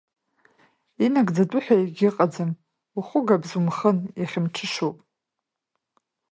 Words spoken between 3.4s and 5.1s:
умхын, иахьа мҽышоуп.